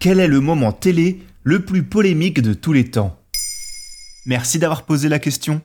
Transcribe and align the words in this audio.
Quel 0.00 0.20
est 0.20 0.28
le 0.28 0.38
moment 0.38 0.70
télé 0.70 1.18
le 1.42 1.64
plus 1.64 1.82
polémique 1.82 2.40
de 2.40 2.54
tous 2.54 2.72
les 2.72 2.88
temps? 2.88 3.16
Merci 4.26 4.60
d'avoir 4.60 4.84
posé 4.84 5.08
la 5.08 5.18
question. 5.18 5.60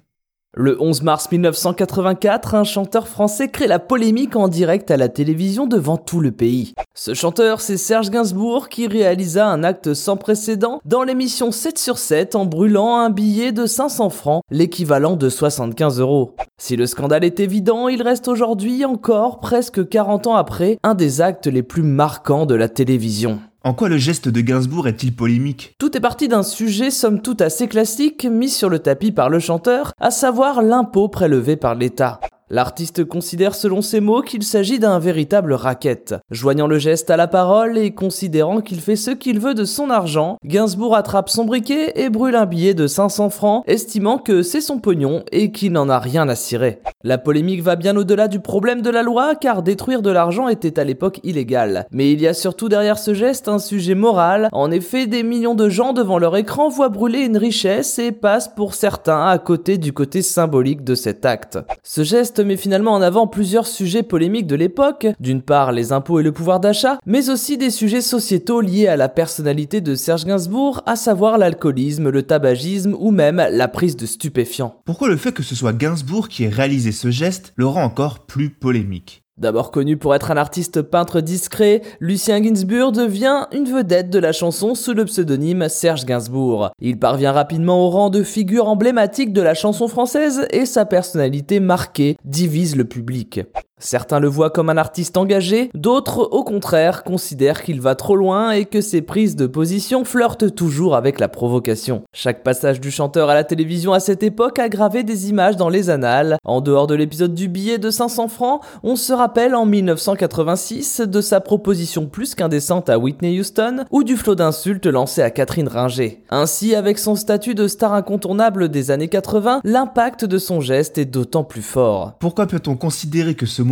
Le 0.55 0.81
11 0.81 1.03
mars 1.03 1.31
1984, 1.31 2.55
un 2.55 2.63
chanteur 2.63 3.07
français 3.07 3.49
crée 3.49 3.67
la 3.67 3.77
polémique 3.77 4.35
en 4.35 4.47
direct 4.47 4.89
à 4.89 4.97
la 4.97 5.07
télévision 5.07 5.67
devant 5.67 5.97
tout 5.97 6.19
le 6.19 6.31
pays. 6.31 6.73
Ce 6.95 7.13
chanteur, 7.13 7.61
c'est 7.61 7.77
Serge 7.77 8.09
Gainsbourg 8.09 8.69
qui 8.69 8.87
réalisa 8.87 9.47
un 9.47 9.63
acte 9.63 9.93
sans 9.93 10.17
précédent 10.17 10.81
dans 10.83 11.03
l'émission 11.03 11.51
7 11.51 11.77
sur 11.77 11.99
7 11.99 12.33
en 12.33 12.45
brûlant 12.45 12.97
un 12.97 13.11
billet 13.11 13.51
de 13.51 13.67
500 13.67 14.09
francs, 14.09 14.41
l'équivalent 14.49 15.15
de 15.15 15.29
75 15.29 15.99
euros. 15.99 16.35
Si 16.59 16.75
le 16.75 16.87
scandale 16.87 17.23
est 17.23 17.39
évident, 17.39 17.87
il 17.87 18.01
reste 18.01 18.27
aujourd'hui 18.27 18.83
encore, 18.83 19.39
presque 19.39 19.87
40 19.87 20.25
ans 20.25 20.35
après, 20.35 20.79
un 20.81 20.95
des 20.95 21.21
actes 21.21 21.45
les 21.45 21.63
plus 21.63 21.83
marquants 21.83 22.47
de 22.47 22.55
la 22.55 22.69
télévision. 22.69 23.39
En 23.65 23.73
quoi 23.73 23.87
le 23.87 23.97
geste 23.97 24.27
de 24.27 24.41
Gainsbourg 24.41 24.89
est-il 24.89 25.15
polémique? 25.15 25.75
Tout 25.79 25.95
est 25.95 26.01
parti 26.01 26.27
d'un 26.27 26.43
sujet 26.43 26.91
somme 26.91 27.21
toute 27.21 27.39
assez 27.39 27.69
classique 27.69 28.25
mis 28.25 28.49
sur 28.49 28.67
le 28.67 28.79
tapis 28.79 29.13
par 29.13 29.29
le 29.29 29.39
chanteur, 29.39 29.93
à 30.01 30.11
savoir 30.11 30.61
l'impôt 30.61 31.07
prélevé 31.07 31.55
par 31.55 31.73
l'État. 31.73 32.19
L'artiste 32.53 33.03
considère 33.03 33.55
selon 33.55 33.81
ses 33.81 33.99
mots 33.99 34.21
qu'il 34.21 34.43
s'agit 34.43 34.77
d'un 34.77 34.99
véritable 34.99 35.53
racket. 35.53 36.13
Joignant 36.29 36.67
le 36.67 36.77
geste 36.77 37.09
à 37.09 37.17
la 37.17 37.25
parole 37.25 37.79
et 37.79 37.95
considérant 37.95 38.61
qu'il 38.61 38.79
fait 38.79 38.95
ce 38.95 39.09
qu'il 39.09 39.39
veut 39.39 39.55
de 39.55 39.65
son 39.65 39.89
argent, 39.89 40.37
Gainsbourg 40.45 40.95
attrape 40.95 41.29
son 41.29 41.45
briquet 41.45 41.93
et 41.95 42.11
brûle 42.11 42.35
un 42.35 42.45
billet 42.45 42.75
de 42.75 42.85
500 42.85 43.31
francs, 43.31 43.63
estimant 43.65 44.19
que 44.19 44.43
c'est 44.43 44.61
son 44.61 44.77
pognon 44.77 45.23
et 45.31 45.51
qu'il 45.51 45.71
n'en 45.71 45.89
a 45.89 45.97
rien 45.97 46.29
à 46.29 46.35
cirer. 46.35 46.79
La 47.03 47.17
polémique 47.17 47.63
va 47.63 47.75
bien 47.75 47.97
au-delà 47.97 48.27
du 48.27 48.39
problème 48.39 48.83
de 48.83 48.91
la 48.91 49.01
loi 49.01 49.33
car 49.33 49.63
détruire 49.63 50.03
de 50.03 50.11
l'argent 50.11 50.47
était 50.47 50.77
à 50.79 50.83
l'époque 50.83 51.21
illégal. 51.23 51.87
Mais 51.89 52.11
il 52.11 52.21
y 52.21 52.27
a 52.27 52.35
surtout 52.35 52.69
derrière 52.69 52.99
ce 52.99 53.15
geste 53.15 53.47
un 53.47 53.57
sujet 53.57 53.95
moral. 53.95 54.49
En 54.51 54.69
effet, 54.69 55.07
des 55.07 55.23
millions 55.23 55.55
de 55.55 55.69
gens 55.69 55.91
devant 55.91 56.19
leur 56.19 56.37
écran 56.37 56.69
voient 56.69 56.89
brûler 56.89 57.21
une 57.21 57.37
richesse 57.37 57.97
et 57.97 58.11
passent 58.11 58.53
pour 58.55 58.75
certains 58.75 59.25
à 59.25 59.39
côté 59.39 59.79
du 59.79 59.91
côté 59.91 60.21
symbolique 60.21 60.83
de 60.83 60.93
cet 60.93 61.25
acte. 61.25 61.57
Ce 61.81 62.03
geste 62.03 62.42
met 62.43 62.57
finalement 62.57 62.93
en 62.93 63.01
avant 63.01 63.27
plusieurs 63.27 63.67
sujets 63.67 64.03
polémiques 64.03 64.47
de 64.47 64.55
l'époque, 64.55 65.07
d'une 65.19 65.41
part 65.41 65.71
les 65.71 65.91
impôts 65.91 66.19
et 66.19 66.23
le 66.23 66.31
pouvoir 66.31 66.59
d'achat, 66.59 66.97
mais 67.05 67.29
aussi 67.29 67.57
des 67.57 67.69
sujets 67.69 68.01
sociétaux 68.01 68.61
liés 68.61 68.87
à 68.87 68.97
la 68.97 69.09
personnalité 69.09 69.81
de 69.81 69.95
Serge 69.95 70.25
Gainsbourg, 70.25 70.81
à 70.85 70.95
savoir 70.95 71.37
l'alcoolisme, 71.37 72.09
le 72.09 72.23
tabagisme 72.23 72.95
ou 72.99 73.11
même 73.11 73.45
la 73.49 73.67
prise 73.67 73.97
de 73.97 74.05
stupéfiants. 74.05 74.75
Pourquoi 74.85 75.07
le 75.07 75.17
fait 75.17 75.31
que 75.31 75.43
ce 75.43 75.55
soit 75.55 75.73
Gainsbourg 75.73 76.29
qui 76.29 76.43
ait 76.43 76.49
réalisé 76.49 76.91
ce 76.91 77.11
geste 77.11 77.53
le 77.55 77.67
rend 77.67 77.83
encore 77.83 78.25
plus 78.25 78.49
polémique? 78.49 79.22
D'abord 79.43 79.71
connu 79.71 79.97
pour 79.97 80.15
être 80.15 80.31
un 80.31 80.37
artiste 80.37 80.81
peintre 80.81 81.19
discret, 81.19 81.81
Lucien 81.99 82.39
Gainsbourg 82.39 82.93
devient 82.93 83.47
une 83.51 83.65
vedette 83.65 84.09
de 84.09 84.17
la 84.17 84.31
chanson 84.31 84.73
sous 84.73 84.93
le 84.93 85.03
pseudonyme 85.03 85.67
Serge 85.67 86.05
Gainsbourg. 86.05 86.71
Il 86.79 86.97
parvient 86.97 87.33
rapidement 87.33 87.85
au 87.85 87.89
rang 87.89 88.09
de 88.09 88.23
figure 88.23 88.69
emblématique 88.69 89.33
de 89.33 89.41
la 89.41 89.53
chanson 89.53 89.89
française 89.89 90.47
et 90.51 90.65
sa 90.65 90.85
personnalité 90.85 91.59
marquée 91.59 92.15
divise 92.23 92.77
le 92.77 92.85
public. 92.85 93.41
Certains 93.79 94.19
le 94.19 94.27
voient 94.27 94.49
comme 94.49 94.69
un 94.69 94.77
artiste 94.77 95.17
engagé, 95.17 95.69
d'autres 95.73 96.19
au 96.19 96.43
contraire 96.43 97.03
considèrent 97.03 97.63
qu'il 97.63 97.81
va 97.81 97.95
trop 97.95 98.15
loin 98.15 98.51
et 98.51 98.65
que 98.65 98.81
ses 98.81 99.01
prises 99.01 99.35
de 99.35 99.47
position 99.47 100.05
flirtent 100.05 100.55
toujours 100.55 100.95
avec 100.95 101.19
la 101.19 101.27
provocation. 101.27 102.03
Chaque 102.13 102.43
passage 102.43 102.79
du 102.79 102.91
chanteur 102.91 103.29
à 103.29 103.33
la 103.33 103.43
télévision 103.43 103.91
à 103.91 103.99
cette 103.99 104.23
époque 104.23 104.59
a 104.59 104.69
gravé 104.69 105.03
des 105.03 105.29
images 105.29 105.57
dans 105.57 105.69
les 105.69 105.89
annales. 105.89 106.37
En 106.45 106.61
dehors 106.61 106.87
de 106.87 106.95
l'épisode 106.95 107.33
du 107.33 107.47
billet 107.47 107.79
de 107.79 107.89
500 107.89 108.27
francs, 108.27 108.61
on 108.83 108.95
se 108.95 109.11
rappelle 109.11 109.55
en 109.55 109.65
1986 109.65 111.01
de 111.01 111.21
sa 111.21 111.41
proposition 111.41 112.05
plus 112.05 112.35
qu'indécente 112.35 112.89
à 112.89 112.99
Whitney 112.99 113.39
Houston 113.39 113.85
ou 113.91 114.03
du 114.03 114.15
flot 114.15 114.35
d'insultes 114.35 114.85
lancé 114.85 115.21
à 115.21 115.31
Catherine 115.31 115.67
Ringer. 115.67 116.23
Ainsi, 116.29 116.75
avec 116.75 116.99
son 116.99 117.15
statut 117.15 117.55
de 117.55 117.67
star 117.67 117.93
incontournable 117.93 118.69
des 118.69 118.91
années 118.91 119.09
80, 119.09 119.61
l'impact 119.63 120.25
de 120.25 120.37
son 120.37 120.61
geste 120.61 120.97
est 120.97 121.05
d'autant 121.05 121.43
plus 121.43 121.61
fort. 121.61 122.13
Pourquoi 122.19 122.45
peut-on 122.45 122.75
considérer 122.75 123.33
que 123.33 123.45
ce 123.45 123.63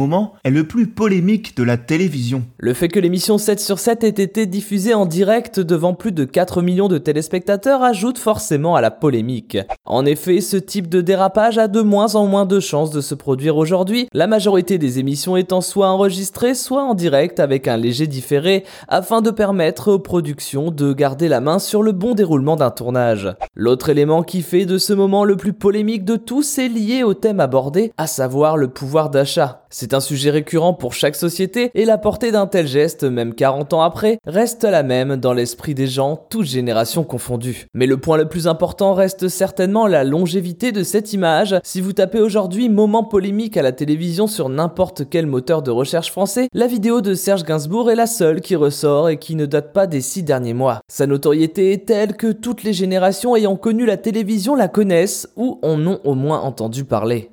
est 0.44 0.50
le 0.50 0.66
plus 0.66 0.88
polémique 0.88 1.56
de 1.56 1.64
la 1.64 1.78
télévision. 1.78 2.44
Le 2.58 2.74
fait 2.74 2.88
que 2.88 3.00
l'émission 3.00 3.38
7 3.38 3.60
sur 3.60 3.80
7 3.80 4.04
ait 4.04 4.10
été 4.10 4.46
diffusée 4.46 4.94
en 4.94 5.06
direct 5.06 5.60
devant 5.60 5.94
plus 5.94 6.12
de 6.12 6.26
4 6.26 6.62
millions 6.62 6.88
de 6.88 6.98
téléspectateurs 6.98 7.84
ajoute 7.84 8.18
forcément 8.18 8.76
à 8.76 8.82
la 8.82 8.92
polémique. 8.92 9.58
En 9.86 10.06
effet, 10.06 10.42
ce 10.42 10.58
type 10.58 10.90
de 10.90 11.02
dérapage 11.02 11.58
a 11.58 11.68
de 11.68 11.82
moins 11.82 12.16
en 12.16 12.26
moins 12.26 12.46
de 12.46 12.60
chances 12.60 12.92
de 12.92 13.02
se 13.02 13.16
produire 13.16 13.58
aujourd'hui, 13.58 14.08
la 14.14 14.28
majorité 14.28 14.78
des 14.78 15.00
émissions 15.00 15.38
étant 15.38 15.62
soit 15.62 15.90
enregistrées, 15.90 16.56
soit 16.56 16.84
en 16.84 16.94
direct 16.94 17.40
avec 17.40 17.68
un 17.68 17.78
léger 17.78 18.08
différé, 18.08 18.66
afin 18.88 19.22
de 19.22 19.32
permettre 19.32 19.92
aux 19.92 20.00
productions 20.00 20.72
de 20.72 20.94
garder 20.94 21.28
la 21.28 21.42
main 21.42 21.60
sur 21.60 21.84
le 21.84 21.92
bon 21.92 22.14
déroulement 22.14 22.56
d'un 22.56 22.72
tournage. 22.72 23.30
L'autre 23.56 23.90
élément 23.90 24.24
qui 24.24 24.42
fait 24.42 24.66
de 24.66 24.78
ce 24.78 24.94
moment 24.94 25.26
le 25.26 25.36
plus 25.36 25.54
polémique 25.54 26.06
de 26.06 26.16
tous 26.16 26.58
est 26.58 26.70
lié 26.70 27.04
au 27.04 27.14
thème 27.14 27.40
abordé, 27.40 27.92
à 27.98 28.08
savoir 28.08 28.58
le 28.58 28.70
pouvoir 28.70 29.10
d'achat. 29.10 29.61
C'est 29.74 29.94
un 29.94 30.02
sujet 30.02 30.32
récurrent 30.32 30.74
pour 30.74 30.94
chaque 30.94 31.16
société 31.16 31.72
et 31.76 31.86
la 31.86 31.98
portée 31.98 32.34
d'un 32.34 32.46
tel 32.46 32.68
geste, 32.68 33.06
même 33.06 33.34
40 33.34 33.72
ans 33.72 33.82
après, 33.82 34.20
reste 34.26 34.66
la 34.66 34.84
même 34.84 35.16
dans 35.16 35.32
l'esprit 35.32 35.74
des 35.74 35.88
gens, 35.88 36.28
toutes 36.30 36.46
générations 36.46 37.06
confondues. 37.06 37.68
Mais 37.74 37.86
le 37.86 37.96
point 37.96 38.18
le 38.18 38.28
plus 38.28 38.48
important 38.48 38.94
reste 38.94 39.30
certainement 39.30 39.88
la 39.88 40.04
longévité 40.04 40.74
de 40.74 40.84
cette 40.84 41.14
image. 41.14 41.56
Si 41.64 41.80
vous 41.80 41.94
tapez 41.94 42.20
aujourd'hui 42.20 42.68
moment 42.68 43.06
polémique 43.06 43.56
à 43.56 43.62
la 43.62 43.72
télévision 43.72 44.28
sur 44.28 44.50
n'importe 44.50 45.10
quel 45.10 45.26
moteur 45.26 45.62
de 45.62 45.72
recherche 45.72 46.12
français, 46.12 46.50
la 46.54 46.68
vidéo 46.68 47.00
de 47.00 47.14
Serge 47.14 47.44
Gainsbourg 47.44 47.90
est 47.90 47.96
la 47.96 48.08
seule 48.08 48.42
qui 48.42 48.58
ressort 48.58 49.08
et 49.08 49.18
qui 49.18 49.36
ne 49.36 49.46
date 49.46 49.72
pas 49.72 49.88
des 49.88 50.02
six 50.02 50.24
derniers 50.24 50.54
mois. 50.54 50.82
Sa 50.92 51.08
notoriété 51.08 51.72
est 51.72 51.86
telle 51.88 52.18
que 52.18 52.34
toutes 52.34 52.64
les 52.64 52.74
générations 52.74 53.38
ayant 53.38 53.56
connu 53.56 53.86
la 53.86 53.96
télévision 53.96 54.54
la 54.54 54.68
connaissent 54.68 55.30
ou 55.38 55.60
en 55.62 55.88
ont 55.88 56.02
au 56.04 56.16
moins 56.16 56.42
entendu 56.42 56.84
parler. 56.84 57.32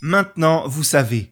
Maintenant, 0.00 0.66
vous 0.66 0.82
savez. 0.82 1.31